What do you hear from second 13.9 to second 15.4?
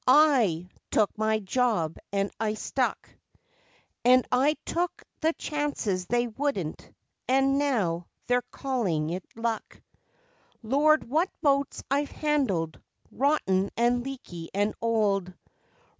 leaky and old!